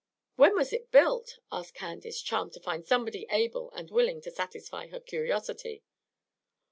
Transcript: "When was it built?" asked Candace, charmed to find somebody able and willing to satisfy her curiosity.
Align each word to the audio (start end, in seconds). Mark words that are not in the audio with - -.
"When 0.35 0.55
was 0.55 0.73
it 0.73 0.89
built?" 0.89 1.37
asked 1.51 1.75
Candace, 1.75 2.23
charmed 2.23 2.53
to 2.53 2.59
find 2.59 2.83
somebody 2.87 3.27
able 3.29 3.69
and 3.75 3.91
willing 3.91 4.19
to 4.21 4.31
satisfy 4.31 4.87
her 4.87 4.99
curiosity. 4.99 5.83